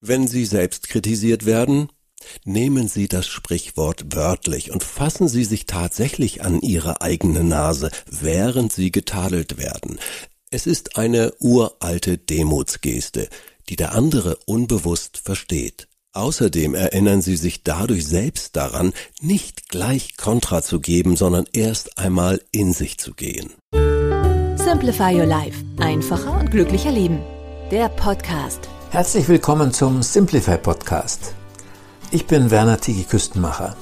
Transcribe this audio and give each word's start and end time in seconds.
Wenn 0.00 0.28
Sie 0.28 0.44
selbst 0.44 0.88
kritisiert 0.88 1.44
werden, 1.44 1.88
nehmen 2.44 2.86
Sie 2.88 3.08
das 3.08 3.26
Sprichwort 3.26 4.14
wörtlich 4.14 4.70
und 4.70 4.84
fassen 4.84 5.28
Sie 5.28 5.44
sich 5.44 5.66
tatsächlich 5.66 6.42
an 6.42 6.60
Ihre 6.60 7.00
eigene 7.00 7.42
Nase, 7.42 7.90
während 8.08 8.72
Sie 8.72 8.92
getadelt 8.92 9.58
werden. 9.58 9.98
Es 10.50 10.66
ist 10.66 10.96
eine 10.96 11.34
uralte 11.40 12.16
Demutsgeste, 12.16 13.28
die 13.68 13.76
der 13.76 13.92
andere 13.92 14.36
unbewusst 14.46 15.18
versteht. 15.18 15.88
Außerdem 16.12 16.74
erinnern 16.74 17.20
Sie 17.20 17.36
sich 17.36 17.64
dadurch 17.64 18.06
selbst 18.06 18.54
daran, 18.56 18.92
nicht 19.20 19.68
gleich 19.68 20.16
Kontra 20.16 20.62
zu 20.62 20.80
geben, 20.80 21.16
sondern 21.16 21.46
erst 21.52 21.98
einmal 21.98 22.40
in 22.52 22.72
sich 22.72 22.98
zu 22.98 23.14
gehen. 23.14 23.52
Simplify 24.56 25.14
Your 25.14 25.26
Life. 25.26 25.64
Einfacher 25.78 26.38
und 26.38 26.50
glücklicher 26.50 26.92
Leben. 26.92 27.18
Der 27.70 27.88
Podcast. 27.88 28.68
Herzlich 28.90 29.28
willkommen 29.28 29.70
zum 29.70 30.02
Simplify 30.02 30.56
Podcast. 30.56 31.34
Ich 32.10 32.26
bin 32.26 32.50
Werner 32.50 32.80
Tigi 32.80 33.04
Küstenmacher. 33.04 33.76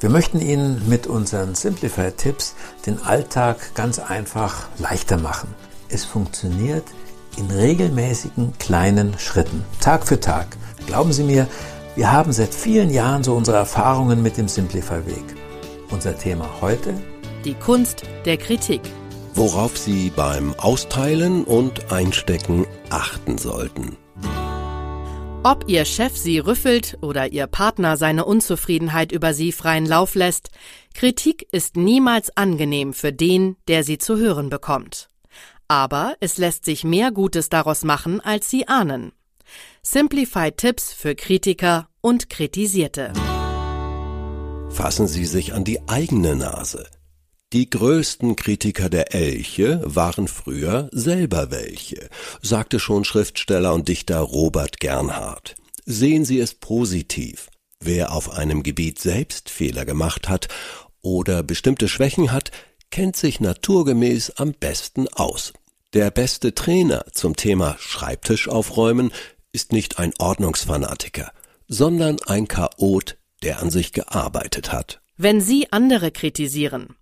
Wir 0.00 0.10
möchten 0.10 0.42
Ihnen 0.42 0.86
mit 0.86 1.06
unseren 1.06 1.54
Simplify-Tipps 1.54 2.54
den 2.84 3.02
Alltag 3.02 3.74
ganz 3.74 3.98
einfach 3.98 4.68
leichter 4.76 5.16
machen. 5.16 5.54
Es 5.88 6.04
funktioniert 6.04 6.84
in 7.38 7.50
regelmäßigen 7.50 8.52
kleinen 8.58 9.18
Schritten, 9.18 9.64
Tag 9.80 10.06
für 10.06 10.20
Tag. 10.20 10.58
Glauben 10.86 11.14
Sie 11.14 11.24
mir, 11.24 11.46
wir 11.96 12.12
haben 12.12 12.32
seit 12.32 12.54
vielen 12.54 12.90
Jahren 12.90 13.24
so 13.24 13.34
unsere 13.34 13.56
Erfahrungen 13.56 14.22
mit 14.22 14.36
dem 14.36 14.46
Simplify-Weg. 14.46 15.24
Unser 15.90 16.18
Thema 16.18 16.46
heute? 16.60 16.92
Die 17.46 17.54
Kunst 17.54 18.02
der 18.26 18.36
Kritik. 18.36 18.82
Worauf 19.34 19.78
Sie 19.78 20.10
beim 20.10 20.52
Austeilen 20.58 21.44
und 21.44 21.90
Einstecken 21.90 22.66
achten 22.90 23.38
sollten. 23.38 23.96
Ob 25.44 25.68
Ihr 25.68 25.84
Chef 25.84 26.16
Sie 26.16 26.40
rüffelt 26.40 26.98
oder 27.00 27.30
Ihr 27.30 27.46
Partner 27.46 27.96
seine 27.96 28.24
Unzufriedenheit 28.24 29.12
über 29.12 29.32
Sie 29.34 29.52
freien 29.52 29.86
Lauf 29.86 30.16
lässt, 30.16 30.50
Kritik 30.94 31.46
ist 31.52 31.76
niemals 31.76 32.36
angenehm 32.36 32.92
für 32.92 33.12
den, 33.12 33.56
der 33.68 33.84
sie 33.84 33.98
zu 33.98 34.16
hören 34.16 34.48
bekommt. 34.48 35.08
Aber 35.68 36.16
es 36.18 36.38
lässt 36.38 36.64
sich 36.64 36.82
mehr 36.82 37.12
Gutes 37.12 37.50
daraus 37.50 37.84
machen, 37.84 38.20
als 38.20 38.50
Sie 38.50 38.66
ahnen. 38.66 39.12
Simplify 39.80 40.50
Tipps 40.50 40.92
für 40.92 41.14
Kritiker 41.14 41.88
und 42.00 42.28
Kritisierte. 42.30 43.12
Fassen 44.70 45.06
Sie 45.06 45.24
sich 45.24 45.54
an 45.54 45.62
die 45.62 45.88
eigene 45.88 46.34
Nase. 46.34 46.88
Die 47.54 47.70
größten 47.70 48.36
Kritiker 48.36 48.90
der 48.90 49.14
Elche 49.14 49.80
waren 49.82 50.28
früher 50.28 50.90
selber 50.92 51.50
welche, 51.50 52.10
sagte 52.42 52.78
schon 52.78 53.04
Schriftsteller 53.04 53.72
und 53.72 53.88
Dichter 53.88 54.18
Robert 54.18 54.80
Gernhardt. 54.80 55.54
Sehen 55.86 56.26
Sie 56.26 56.40
es 56.40 56.52
positiv. 56.52 57.48
Wer 57.80 58.12
auf 58.12 58.30
einem 58.30 58.62
Gebiet 58.62 58.98
selbst 58.98 59.48
Fehler 59.48 59.86
gemacht 59.86 60.28
hat 60.28 60.48
oder 61.00 61.42
bestimmte 61.42 61.88
Schwächen 61.88 62.32
hat, 62.32 62.50
kennt 62.90 63.16
sich 63.16 63.40
naturgemäß 63.40 64.32
am 64.32 64.52
besten 64.52 65.08
aus. 65.08 65.54
Der 65.94 66.10
beste 66.10 66.54
Trainer 66.54 67.06
zum 67.12 67.34
Thema 67.34 67.76
Schreibtisch 67.78 68.46
aufräumen 68.48 69.10
ist 69.52 69.72
nicht 69.72 69.98
ein 69.98 70.12
Ordnungsfanatiker, 70.18 71.32
sondern 71.66 72.18
ein 72.26 72.46
Chaot, 72.46 73.16
der 73.42 73.62
an 73.62 73.70
sich 73.70 73.94
gearbeitet 73.94 74.70
hat. 74.70 75.00
Wenn 75.16 75.40
Sie 75.40 75.72
andere 75.72 76.10
kritisieren, 76.10 76.94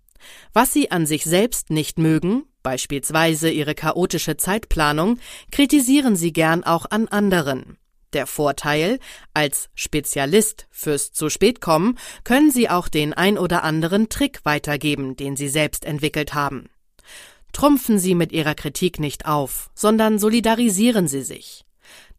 was 0.53 0.73
Sie 0.73 0.91
an 0.91 1.05
sich 1.05 1.23
selbst 1.23 1.69
nicht 1.69 1.99
mögen, 1.99 2.43
beispielsweise 2.63 3.49
Ihre 3.49 3.75
chaotische 3.75 4.37
Zeitplanung, 4.37 5.19
kritisieren 5.51 6.15
Sie 6.15 6.33
gern 6.33 6.63
auch 6.63 6.85
an 6.89 7.07
anderen. 7.07 7.77
Der 8.13 8.25
Vorteil, 8.25 8.99
als 9.33 9.69
Spezialist 9.75 10.67
fürs 10.71 11.11
zu 11.11 11.29
spät 11.29 11.61
kommen, 11.61 11.97
können 12.23 12.51
Sie 12.51 12.69
auch 12.69 12.87
den 12.87 13.13
ein 13.13 13.37
oder 13.37 13.63
anderen 13.63 14.09
Trick 14.09 14.39
weitergeben, 14.43 15.15
den 15.15 15.35
Sie 15.35 15.49
selbst 15.49 15.85
entwickelt 15.85 16.33
haben. 16.33 16.69
Trumpfen 17.51 17.99
Sie 17.99 18.15
mit 18.15 18.31
Ihrer 18.31 18.55
Kritik 18.55 18.99
nicht 18.99 19.25
auf, 19.25 19.69
sondern 19.73 20.19
solidarisieren 20.19 21.07
Sie 21.07 21.21
sich. 21.21 21.65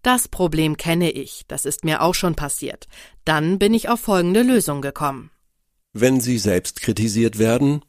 Das 0.02 0.28
Problem 0.28 0.76
kenne 0.76 1.10
ich, 1.10 1.44
das 1.48 1.64
ist 1.64 1.84
mir 1.84 2.02
auch 2.02 2.14
schon 2.14 2.34
passiert. 2.34 2.86
Dann 3.24 3.58
bin 3.58 3.74
ich 3.74 3.88
auf 3.88 4.00
folgende 4.00 4.42
Lösung 4.42 4.82
gekommen. 4.82 5.30
Wenn 5.92 6.20
Sie 6.20 6.38
selbst 6.38 6.80
kritisiert 6.80 7.38
werden, 7.38 7.82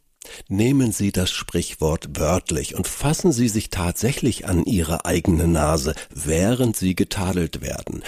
Nehmen 0.48 0.92
Sie 0.92 1.12
das 1.12 1.32
Sprichwort 1.32 2.20
wörtlich 2.20 2.76
und 2.76 2.88
fassen 2.88 3.32
Sie 3.32 3.50
sich 3.50 3.70
tatsächlich 3.70 4.48
an 4.48 4.64
Ihre 4.66 5.06
eigene 5.06 5.48
Nase, 5.48 5.94
während 6.14 6.76
Sie 6.76 6.96
getadelt 6.96 7.62
werden. 7.62 8.04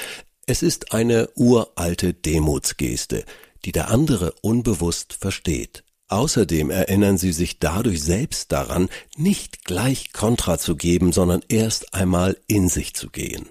Es 0.47 0.63
ist 0.63 0.93
eine 0.93 1.29
uralte 1.35 2.13
Demutsgeste, 2.13 3.25
die 3.65 3.71
der 3.71 3.89
andere 3.89 4.33
unbewusst 4.41 5.13
versteht. 5.13 5.83
Außerdem 6.07 6.71
erinnern 6.71 7.17
Sie 7.17 7.31
sich 7.31 7.59
dadurch 7.59 8.03
selbst 8.03 8.51
daran, 8.51 8.89
nicht 9.15 9.63
gleich 9.63 10.11
Kontra 10.11 10.57
zu 10.57 10.75
geben, 10.75 11.13
sondern 11.13 11.41
erst 11.47 11.93
einmal 11.93 12.37
in 12.47 12.67
sich 12.67 12.93
zu 12.95 13.09
gehen. 13.09 13.47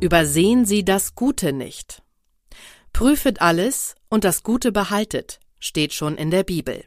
Übersehen 0.00 0.64
Sie 0.64 0.84
das 0.84 1.14
Gute 1.14 1.52
nicht. 1.52 2.02
Prüfet 2.94 3.42
alles 3.42 3.94
und 4.08 4.24
das 4.24 4.42
Gute 4.42 4.72
behaltet 4.72 5.40
steht 5.64 5.94
schon 5.94 6.16
in 6.16 6.30
der 6.30 6.44
Bibel. 6.44 6.84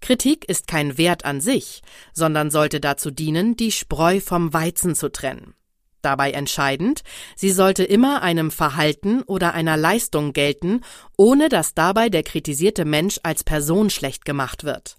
Kritik 0.00 0.48
ist 0.48 0.66
kein 0.68 0.96
Wert 0.96 1.24
an 1.24 1.40
sich, 1.40 1.82
sondern 2.12 2.50
sollte 2.50 2.80
dazu 2.80 3.10
dienen, 3.10 3.56
die 3.56 3.72
Spreu 3.72 4.20
vom 4.20 4.52
Weizen 4.52 4.94
zu 4.94 5.10
trennen. 5.10 5.54
Dabei 6.00 6.30
entscheidend, 6.30 7.02
sie 7.34 7.50
sollte 7.50 7.82
immer 7.82 8.22
einem 8.22 8.52
Verhalten 8.52 9.22
oder 9.22 9.52
einer 9.52 9.76
Leistung 9.76 10.32
gelten, 10.32 10.82
ohne 11.16 11.48
dass 11.48 11.74
dabei 11.74 12.08
der 12.08 12.22
kritisierte 12.22 12.84
Mensch 12.84 13.18
als 13.24 13.42
Person 13.42 13.90
schlecht 13.90 14.24
gemacht 14.24 14.62
wird. 14.62 14.96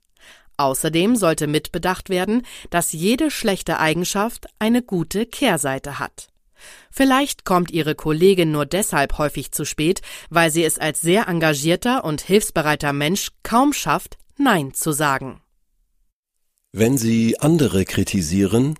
Außerdem 0.58 1.16
sollte 1.16 1.48
mitbedacht 1.48 2.10
werden, 2.10 2.46
dass 2.70 2.92
jede 2.92 3.31
schlechte 3.31 3.80
Eigenschaft 3.80 4.48
eine 4.60 4.84
gute 4.84 5.26
Kehrseite 5.26 6.00
hat. 6.00 6.28
Vielleicht 6.92 7.46
kommt 7.46 7.72
ihre 7.72 7.96
Kollegin 7.96 8.52
nur 8.52 8.66
deshalb 8.66 9.18
häufig 9.18 9.52
zu 9.52 9.66
spät, 9.66 10.02
weil 10.30 10.52
sie 10.52 10.64
es 10.64 10.78
als 10.78 11.02
sehr 11.02 11.28
engagierter 11.28 12.03
und 12.03 12.22
hilfsbereiter 12.22 12.94
Mensch 12.94 13.30
kaum 13.44 13.74
schafft, 13.74 14.18
Nein 14.38 14.74
zu 14.74 14.94
sagen. 14.94 15.42
Wenn 16.72 16.98
Sie 16.98 17.40
andere 17.40 17.84
kritisieren, 17.84 18.80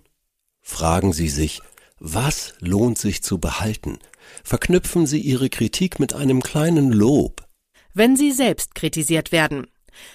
fragen 0.62 1.12
Sie 1.12 1.28
sich, 1.28 1.60
was 1.98 2.54
lohnt 2.60 2.96
sich 2.98 3.22
zu 3.22 3.38
behalten? 3.38 3.98
Verknüpfen 4.42 5.06
Sie 5.06 5.20
Ihre 5.20 5.50
Kritik 5.50 6.00
mit 6.00 6.14
einem 6.14 6.40
kleinen 6.42 6.92
Lob. 6.92 7.44
Wenn 7.92 8.16
Sie 8.16 8.32
selbst 8.32 8.74
kritisiert 8.74 9.32
werden, 9.32 9.66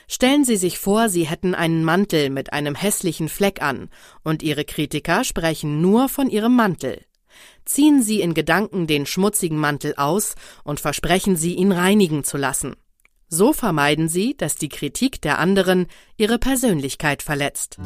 Stellen 0.07 0.45
Sie 0.45 0.55
sich 0.55 0.79
vor, 0.79 1.09
Sie 1.09 1.27
hätten 1.27 1.53
einen 1.53 1.83
Mantel 1.83 2.29
mit 2.29 2.53
einem 2.53 2.75
hässlichen 2.75 3.29
Fleck 3.29 3.61
an, 3.61 3.89
und 4.23 4.41
Ihre 4.41 4.65
Kritiker 4.65 5.23
sprechen 5.23 5.81
nur 5.81 6.09
von 6.09 6.29
Ihrem 6.29 6.55
Mantel 6.55 7.03
ziehen 7.65 8.01
Sie 8.01 8.21
in 8.21 8.33
Gedanken 8.33 8.87
den 8.87 9.05
schmutzigen 9.05 9.57
Mantel 9.57 9.95
aus 9.95 10.35
und 10.63 10.79
versprechen 10.79 11.35
Sie, 11.35 11.55
ihn 11.55 11.71
reinigen 11.71 12.23
zu 12.23 12.37
lassen. 12.37 12.75
So 13.27 13.53
vermeiden 13.53 14.07
Sie, 14.07 14.35
dass 14.37 14.55
die 14.55 14.69
Kritik 14.69 15.21
der 15.21 15.39
anderen 15.39 15.87
Ihre 16.17 16.37
Persönlichkeit 16.37 17.23
verletzt. 17.23 17.77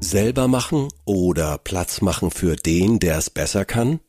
Selber 0.00 0.46
machen 0.48 0.88
oder 1.04 1.58
Platz 1.58 2.02
machen 2.02 2.30
für 2.30 2.56
den, 2.56 2.98
der 2.98 3.18
es 3.18 3.30
besser 3.30 3.64
kann? 3.64 4.00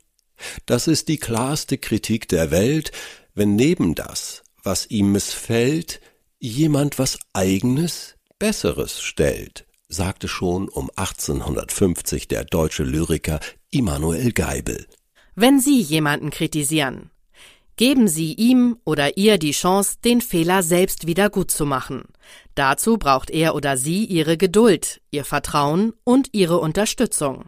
Das 0.66 0.88
ist 0.88 1.08
die 1.08 1.18
klarste 1.18 1.78
Kritik 1.78 2.28
der 2.28 2.52
Welt, 2.52 2.92
wenn 3.34 3.56
neben 3.56 3.96
das, 3.96 4.44
was 4.64 4.86
ihm 4.88 5.12
missfällt, 5.12 6.00
jemand 6.38 7.00
was 7.00 7.20
eigenes, 7.34 8.16
Besseres 8.38 9.02
stellt 9.02 9.66
sagte 9.90 10.28
schon 10.28 10.70
um 10.70 10.90
1850 10.96 12.28
der 12.28 12.46
deutsche 12.46 12.84
Lyriker 12.84 13.40
Immanuel 13.72 14.32
Geibel. 14.32 14.88
Wenn 15.36 15.60
Sie 15.60 15.82
jemanden 15.82 16.30
kritisieren, 16.30 17.12
Geben 17.80 18.10
Sie 18.10 18.34
ihm 18.34 18.78
oder 18.84 19.16
ihr 19.16 19.38
die 19.38 19.52
Chance, 19.52 20.00
den 20.04 20.20
Fehler 20.20 20.64
selbst 20.64 21.08
wieder 21.08 21.30
gut 21.30 21.50
zu 21.50 21.66
machen. 21.66 22.10
Dazu 22.54 22.98
braucht 22.98 23.30
er 23.30 23.56
oder 23.56 23.78
sie 23.78 24.04
Ihre 24.04 24.36
Geduld, 24.36 25.00
Ihr 25.12 25.24
Vertrauen 25.24 25.94
und 26.04 26.28
Ihre 26.34 26.60
Unterstützung. 26.60 27.46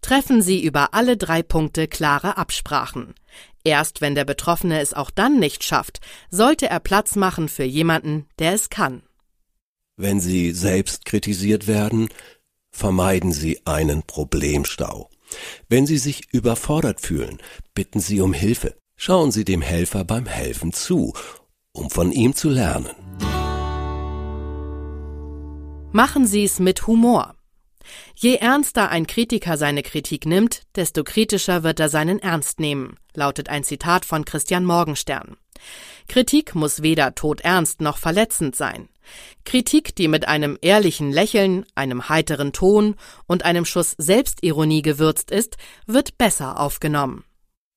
Treffen 0.00 0.40
Sie 0.40 0.64
über 0.64 0.94
alle 0.94 1.18
drei 1.18 1.42
Punkte 1.42 1.88
klare 1.88 2.38
Absprachen. 2.38 3.14
Erst 3.62 4.00
wenn 4.00 4.14
der 4.14 4.24
Betroffene 4.24 4.80
es 4.80 4.94
auch 4.94 5.10
dann 5.10 5.38
nicht 5.38 5.62
schafft, 5.62 6.00
sollte 6.30 6.66
er 6.66 6.80
Platz 6.80 7.14
machen 7.14 7.50
für 7.50 7.64
jemanden, 7.64 8.26
der 8.38 8.54
es 8.54 8.70
kann. 8.70 9.02
Wenn 10.00 10.18
Sie 10.18 10.52
selbst 10.52 11.04
kritisiert 11.04 11.66
werden, 11.66 12.08
vermeiden 12.70 13.32
Sie 13.32 13.60
einen 13.66 14.02
Problemstau. 14.02 15.10
Wenn 15.68 15.86
Sie 15.86 15.98
sich 15.98 16.32
überfordert 16.32 17.02
fühlen, 17.02 17.36
bitten 17.74 18.00
Sie 18.00 18.22
um 18.22 18.32
Hilfe. 18.32 18.78
Schauen 18.96 19.30
Sie 19.30 19.44
dem 19.44 19.60
Helfer 19.60 20.04
beim 20.04 20.24
Helfen 20.24 20.72
zu, 20.72 21.12
um 21.72 21.90
von 21.90 22.12
ihm 22.12 22.34
zu 22.34 22.48
lernen. 22.48 22.88
Machen 25.92 26.26
Sie 26.26 26.44
es 26.44 26.60
mit 26.60 26.86
Humor. 26.86 27.34
Je 28.14 28.36
ernster 28.36 28.88
ein 28.88 29.06
Kritiker 29.06 29.58
seine 29.58 29.82
Kritik 29.82 30.24
nimmt, 30.24 30.62
desto 30.76 31.04
kritischer 31.04 31.62
wird 31.62 31.78
er 31.78 31.90
seinen 31.90 32.20
Ernst 32.20 32.58
nehmen, 32.58 32.96
lautet 33.12 33.50
ein 33.50 33.64
Zitat 33.64 34.06
von 34.06 34.24
Christian 34.24 34.64
Morgenstern. 34.64 35.36
Kritik 36.08 36.54
muss 36.54 36.82
weder 36.82 37.14
todernst 37.14 37.80
noch 37.80 37.98
verletzend 37.98 38.56
sein. 38.56 38.88
Kritik, 39.44 39.94
die 39.94 40.08
mit 40.08 40.28
einem 40.28 40.58
ehrlichen 40.60 41.10
Lächeln, 41.12 41.66
einem 41.74 42.08
heiteren 42.08 42.52
Ton 42.52 42.96
und 43.26 43.44
einem 43.44 43.64
Schuss 43.64 43.94
Selbstironie 43.98 44.82
gewürzt 44.82 45.30
ist, 45.30 45.56
wird 45.86 46.18
besser 46.18 46.60
aufgenommen. 46.60 47.24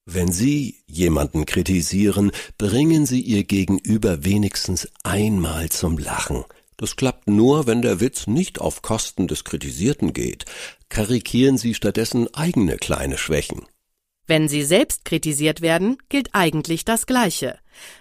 Wenn 0.06 0.32
Sie 0.32 0.84
jemanden 0.86 1.46
kritisieren, 1.46 2.32
bringen 2.58 3.06
Sie 3.06 3.22
Ihr 3.22 3.46
Gegenüber 3.46 4.26
wenigstens 4.26 4.90
einmal 5.04 5.70
zum 5.70 5.98
Lachen. 5.98 6.44
Das 6.76 6.98
klappt 6.98 7.30
nur, 7.30 7.68
wenn 7.68 7.82
der 7.82 8.02
Witz 8.02 8.28
nicht 8.28 8.60
auf 8.60 8.82
Kosten 8.82 9.28
des 9.28 9.46
Kritisierten 9.46 10.12
geht. 10.12 10.46
Karikieren 10.90 11.58
Sie 11.58 11.74
stattdessen 11.74 12.34
eigene 12.34 12.76
kleine 12.78 13.18
Schwächen. 13.18 13.66
Wenn 14.28 14.50
Sie 14.50 14.64
selbst 14.64 15.06
kritisiert 15.06 15.62
werden, 15.62 15.98
gilt 16.10 16.30
eigentlich 16.34 16.84
das 16.84 17.06
Gleiche. 17.06 17.60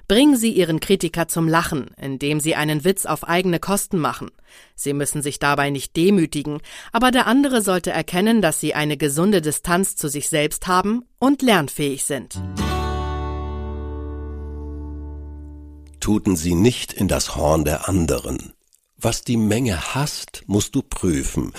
Bringen 0.08 0.36
Sie 0.36 0.52
Ihren 0.52 0.80
Kritiker 0.80 1.28
zum 1.28 1.48
Lachen, 1.48 1.90
indem 2.00 2.40
Sie 2.40 2.54
einen 2.54 2.84
Witz 2.84 3.06
auf 3.06 3.26
eigene 3.28 3.58
Kosten 3.58 3.98
machen. 3.98 4.30
Sie 4.74 4.92
müssen 4.92 5.22
sich 5.22 5.38
dabei 5.38 5.70
nicht 5.70 5.96
demütigen, 5.96 6.60
aber 6.92 7.10
der 7.10 7.26
andere 7.26 7.62
sollte 7.62 7.90
erkennen, 7.90 8.42
dass 8.42 8.60
Sie 8.60 8.74
eine 8.74 8.96
gesunde 8.96 9.40
Distanz 9.40 9.96
zu 9.96 10.08
sich 10.08 10.28
selbst 10.28 10.66
haben 10.66 11.04
und 11.18 11.42
lernfähig 11.42 12.04
sind. 12.04 12.40
Tuten 16.00 16.36
Sie 16.36 16.54
nicht 16.54 16.92
in 16.92 17.08
das 17.08 17.36
Horn 17.36 17.64
der 17.64 17.88
anderen. 17.88 18.52
Was 18.96 19.22
die 19.22 19.36
Menge 19.36 19.94
hasst, 19.94 20.44
musst 20.46 20.74
du 20.74 20.82
prüfen. 20.82 21.52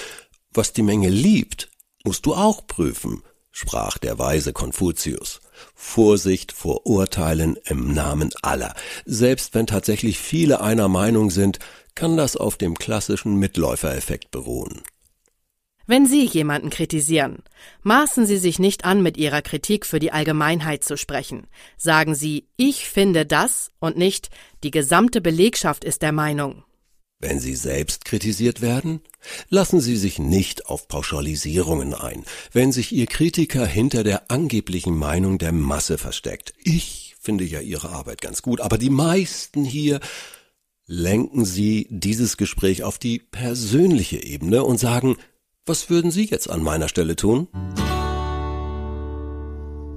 Was 0.53 0.73
die 0.73 0.83
Menge 0.83 1.09
liebt, 1.09 1.71
musst 2.03 2.25
du 2.25 2.35
auch 2.35 2.67
prüfen 2.67 3.23
sprach 3.53 3.97
der 3.97 4.19
weise 4.19 4.51
Konfuzius. 4.51 5.39
Vorsicht 5.75 6.51
vor 6.51 6.85
Urteilen 6.85 7.55
im 7.63 7.93
Namen 7.93 8.31
aller. 8.41 8.73
Selbst 9.05 9.53
wenn 9.53 9.67
tatsächlich 9.67 10.19
viele 10.19 10.59
einer 10.59 10.89
Meinung 10.89 11.29
sind, 11.29 11.59
kann 11.95 12.17
das 12.17 12.35
auf 12.35 12.57
dem 12.57 12.75
klassischen 12.75 13.35
Mitläufereffekt 13.37 14.31
beruhen. 14.31 14.81
Wenn 15.85 16.07
Sie 16.07 16.25
jemanden 16.25 16.69
kritisieren, 16.69 17.43
maßen 17.83 18.25
Sie 18.25 18.37
sich 18.37 18.57
nicht 18.57 18.85
an, 18.85 19.03
mit 19.03 19.17
Ihrer 19.17 19.41
Kritik 19.41 19.85
für 19.85 19.99
die 19.99 20.11
Allgemeinheit 20.11 20.83
zu 20.83 20.97
sprechen. 20.97 21.47
Sagen 21.77 22.15
Sie, 22.15 22.47
ich 22.55 22.87
finde 22.87 23.25
das 23.25 23.69
und 23.79 23.97
nicht, 23.97 24.29
die 24.63 24.71
gesamte 24.71 25.21
Belegschaft 25.21 25.83
ist 25.83 26.01
der 26.01 26.13
Meinung. 26.13 26.63
Wenn 27.23 27.39
Sie 27.39 27.55
selbst 27.55 28.03
kritisiert 28.03 28.59
werden, 28.59 28.99
lassen 29.47 29.79
Sie 29.79 29.95
sich 29.95 30.19
nicht 30.19 30.65
auf 30.65 30.89
Pauschalisierungen 30.89 31.93
ein, 31.93 32.25
wenn 32.51 32.73
sich 32.73 32.91
Ihr 32.91 33.05
Kritiker 33.05 33.65
hinter 33.65 34.03
der 34.03 34.29
angeblichen 34.29 34.97
Meinung 34.97 35.37
der 35.37 35.53
Masse 35.53 35.97
versteckt. 35.97 36.53
Ich 36.65 37.15
finde 37.21 37.45
ja 37.45 37.61
Ihre 37.61 37.91
Arbeit 37.91 38.19
ganz 38.19 38.41
gut, 38.41 38.59
aber 38.59 38.77
die 38.77 38.89
meisten 38.89 39.63
hier 39.63 40.01
lenken 40.85 41.45
Sie 41.45 41.87
dieses 41.89 42.35
Gespräch 42.35 42.83
auf 42.83 42.99
die 42.99 43.19
persönliche 43.19 44.21
Ebene 44.21 44.65
und 44.65 44.77
sagen, 44.77 45.15
was 45.65 45.89
würden 45.89 46.11
Sie 46.11 46.25
jetzt 46.25 46.49
an 46.49 46.61
meiner 46.61 46.89
Stelle 46.89 47.15
tun? 47.15 47.47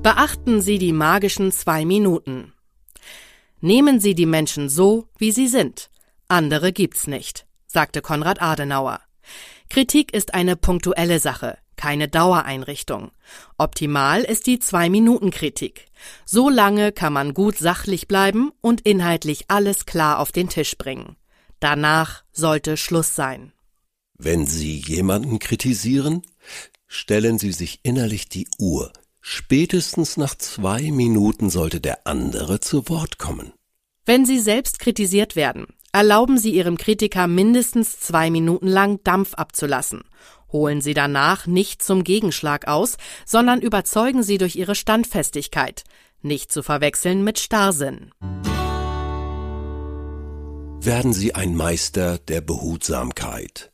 Beachten 0.04 0.62
Sie 0.62 0.78
die 0.78 0.92
magischen 0.92 1.50
zwei 1.50 1.84
Minuten. 1.84 2.52
Nehmen 3.60 3.98
Sie 3.98 4.14
die 4.14 4.26
Menschen 4.26 4.68
so, 4.68 5.08
wie 5.18 5.32
sie 5.32 5.48
sind 5.48 5.90
andere 6.28 6.72
gibt's 6.72 7.06
nicht, 7.06 7.46
sagte 7.66 8.02
Konrad 8.02 8.42
Adenauer. 8.42 9.00
Kritik 9.68 10.14
ist 10.14 10.34
eine 10.34 10.56
punktuelle 10.56 11.18
Sache, 11.20 11.58
keine 11.76 12.08
Dauereinrichtung. 12.08 13.10
Optimal 13.58 14.22
ist 14.22 14.46
die 14.46 14.58
Zwei-Minuten-Kritik. 14.58 15.86
So 16.24 16.48
lange 16.48 16.92
kann 16.92 17.12
man 17.12 17.34
gut 17.34 17.58
sachlich 17.58 18.08
bleiben 18.08 18.52
und 18.60 18.80
inhaltlich 18.82 19.46
alles 19.48 19.86
klar 19.86 20.18
auf 20.18 20.32
den 20.32 20.48
Tisch 20.48 20.76
bringen. 20.78 21.16
Danach 21.60 22.24
sollte 22.32 22.76
Schluss 22.76 23.14
sein. 23.14 23.52
Wenn 24.18 24.46
Sie 24.46 24.78
jemanden 24.78 25.38
kritisieren, 25.38 26.22
stellen 26.86 27.38
Sie 27.38 27.52
sich 27.52 27.80
innerlich 27.82 28.28
die 28.28 28.48
Uhr. 28.58 28.92
Spätestens 29.20 30.16
nach 30.16 30.34
zwei 30.36 30.90
Minuten 30.90 31.50
sollte 31.50 31.80
der 31.80 32.06
andere 32.06 32.60
zu 32.60 32.88
Wort 32.88 33.18
kommen. 33.18 33.52
Wenn 34.04 34.24
Sie 34.24 34.38
selbst 34.38 34.78
kritisiert 34.78 35.34
werden, 35.34 35.66
Erlauben 35.96 36.36
Sie 36.36 36.50
Ihrem 36.50 36.76
Kritiker 36.76 37.26
mindestens 37.26 37.98
zwei 37.98 38.28
Minuten 38.28 38.68
lang 38.68 39.02
Dampf 39.02 39.32
abzulassen. 39.32 40.02
Holen 40.52 40.82
Sie 40.82 40.92
danach 40.92 41.46
nicht 41.46 41.82
zum 41.82 42.04
Gegenschlag 42.04 42.68
aus, 42.68 42.98
sondern 43.24 43.62
überzeugen 43.62 44.22
Sie 44.22 44.36
durch 44.36 44.56
Ihre 44.56 44.74
Standfestigkeit. 44.74 45.84
Nicht 46.20 46.52
zu 46.52 46.62
verwechseln 46.62 47.24
mit 47.24 47.38
Starrsinn. 47.38 48.10
Werden 50.84 51.14
Sie 51.14 51.34
ein 51.34 51.56
Meister 51.56 52.18
der 52.18 52.42
Behutsamkeit. 52.42 53.72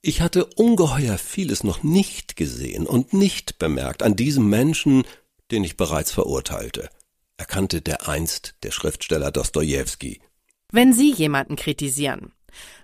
Ich 0.00 0.20
hatte 0.20 0.44
ungeheuer 0.44 1.18
vieles 1.18 1.64
noch 1.64 1.82
nicht 1.82 2.36
gesehen 2.36 2.86
und 2.86 3.14
nicht 3.14 3.58
bemerkt 3.58 4.04
an 4.04 4.14
diesem 4.14 4.48
Menschen, 4.48 5.02
den 5.50 5.64
ich 5.64 5.76
bereits 5.76 6.12
verurteilte, 6.12 6.88
erkannte 7.36 7.80
der 7.82 8.08
einst 8.08 8.54
der 8.62 8.70
Schriftsteller 8.70 9.32
Dostojewski. 9.32 10.20
Wenn 10.72 10.94
Sie 10.94 11.12
jemanden 11.12 11.54
kritisieren. 11.54 12.32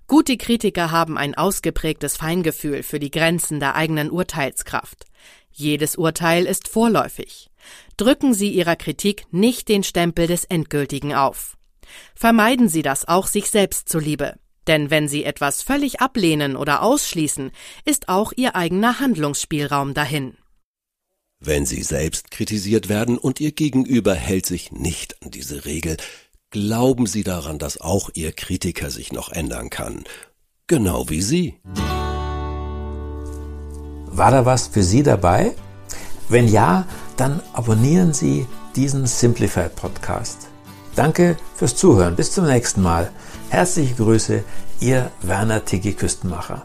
Gute 0.06 0.36
Kritiker 0.36 0.90
haben 0.90 1.16
ein 1.16 1.34
ausgeprägtes 1.34 2.18
Feingefühl 2.18 2.82
für 2.82 3.00
die 3.00 3.10
Grenzen 3.10 3.60
der 3.60 3.76
eigenen 3.76 4.10
Urteilskraft. 4.10 5.06
Jedes 5.50 5.96
Urteil 5.96 6.44
ist 6.44 6.68
vorläufig. 6.68 7.48
Drücken 7.96 8.34
Sie 8.34 8.50
Ihrer 8.50 8.76
Kritik 8.76 9.24
nicht 9.30 9.68
den 9.68 9.82
Stempel 9.82 10.26
des 10.26 10.44
Endgültigen 10.44 11.14
auf. 11.14 11.56
Vermeiden 12.14 12.68
Sie 12.68 12.82
das 12.82 13.08
auch 13.08 13.26
sich 13.26 13.50
selbst 13.50 13.88
zuliebe. 13.88 14.34
Denn 14.66 14.90
wenn 14.90 15.08
Sie 15.08 15.24
etwas 15.24 15.62
völlig 15.62 16.00
ablehnen 16.00 16.56
oder 16.56 16.82
ausschließen, 16.82 17.50
ist 17.86 18.10
auch 18.10 18.32
Ihr 18.36 18.54
eigener 18.54 19.00
Handlungsspielraum 19.00 19.94
dahin. 19.94 20.36
Wenn 21.40 21.64
Sie 21.64 21.82
selbst 21.82 22.30
kritisiert 22.30 22.90
werden 22.90 23.16
und 23.16 23.40
Ihr 23.40 23.52
Gegenüber 23.52 24.14
hält 24.14 24.44
sich 24.44 24.72
nicht 24.72 25.22
an 25.22 25.30
diese 25.30 25.64
Regel, 25.64 25.96
Glauben 26.50 27.04
Sie 27.04 27.24
daran, 27.24 27.58
dass 27.58 27.78
auch 27.78 28.08
Ihr 28.14 28.32
Kritiker 28.32 28.90
sich 28.90 29.12
noch 29.12 29.30
ändern 29.30 29.68
kann, 29.68 30.04
genau 30.66 31.10
wie 31.10 31.20
Sie. 31.20 31.60
War 34.06 34.30
da 34.30 34.46
was 34.46 34.66
für 34.68 34.82
Sie 34.82 35.02
dabei? 35.02 35.54
Wenn 36.30 36.48
ja, 36.48 36.86
dann 37.18 37.42
abonnieren 37.52 38.14
Sie 38.14 38.46
diesen 38.76 39.06
Simplified 39.06 39.76
Podcast. 39.76 40.48
Danke 40.96 41.36
fürs 41.54 41.76
Zuhören. 41.76 42.16
Bis 42.16 42.32
zum 42.32 42.46
nächsten 42.46 42.80
Mal. 42.80 43.12
Herzliche 43.50 43.96
Grüße, 43.96 44.42
Ihr 44.80 45.12
Werner 45.20 45.66
Tiggi 45.66 45.92
Küstenmacher. 45.92 46.64